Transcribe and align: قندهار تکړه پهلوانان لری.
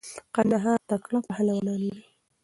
قندهار 0.35 0.79
تکړه 0.89 1.19
پهلوانان 1.27 1.77
لری. 1.89 2.03